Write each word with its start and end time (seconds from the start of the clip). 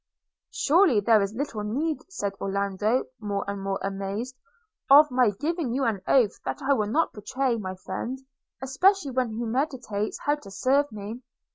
'Surely, 0.49 0.99
there 0.99 1.21
is 1.21 1.35
little 1.35 1.61
need,' 1.61 2.01
said 2.09 2.33
Orlando, 2.41 3.03
more 3.19 3.45
and 3.47 3.61
more 3.61 3.77
amazed, 3.83 4.35
'of 4.89 5.11
my 5.11 5.29
giving 5.29 5.75
you 5.75 5.83
an 5.83 6.01
oath 6.07 6.39
that 6.43 6.59
I 6.59 6.73
will 6.73 6.87
not 6.89 7.13
betray 7.13 7.55
my 7.57 7.75
friend, 7.75 8.17
especially 8.63 9.11
when 9.11 9.29
he 9.35 9.45
meditates 9.45 10.17
how 10.23 10.37
to 10.37 10.49
serve 10.49 10.91
me.' 10.91 11.21